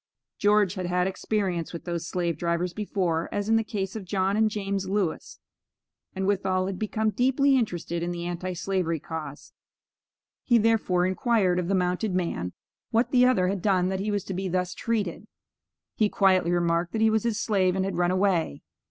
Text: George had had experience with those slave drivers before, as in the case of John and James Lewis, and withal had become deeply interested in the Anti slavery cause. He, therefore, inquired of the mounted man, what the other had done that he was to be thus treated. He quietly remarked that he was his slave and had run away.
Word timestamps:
George 0.39 0.73
had 0.73 0.87
had 0.87 1.05
experience 1.05 1.73
with 1.73 1.85
those 1.85 2.07
slave 2.07 2.35
drivers 2.35 2.73
before, 2.73 3.29
as 3.31 3.47
in 3.47 3.55
the 3.55 3.63
case 3.63 3.95
of 3.95 4.03
John 4.03 4.35
and 4.35 4.49
James 4.49 4.89
Lewis, 4.89 5.37
and 6.15 6.25
withal 6.25 6.65
had 6.65 6.79
become 6.79 7.11
deeply 7.11 7.55
interested 7.55 8.01
in 8.01 8.09
the 8.11 8.25
Anti 8.25 8.53
slavery 8.53 8.99
cause. 8.99 9.53
He, 10.43 10.57
therefore, 10.57 11.05
inquired 11.05 11.59
of 11.59 11.67
the 11.67 11.75
mounted 11.75 12.15
man, 12.15 12.53
what 12.89 13.11
the 13.11 13.27
other 13.27 13.47
had 13.47 13.61
done 13.61 13.89
that 13.89 13.99
he 13.99 14.09
was 14.09 14.23
to 14.23 14.33
be 14.33 14.47
thus 14.47 14.73
treated. 14.73 15.27
He 15.93 16.09
quietly 16.09 16.49
remarked 16.51 16.93
that 16.93 17.01
he 17.01 17.11
was 17.11 17.21
his 17.21 17.39
slave 17.39 17.75
and 17.75 17.85
had 17.85 17.95
run 17.95 18.09
away. 18.09 18.63